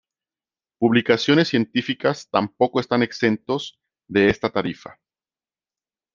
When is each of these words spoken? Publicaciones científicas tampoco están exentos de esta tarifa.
Publicaciones 0.79 1.49
científicas 1.49 2.27
tampoco 2.31 2.79
están 2.79 3.03
exentos 3.03 3.79
de 4.07 4.29
esta 4.31 4.49
tarifa. 4.49 4.97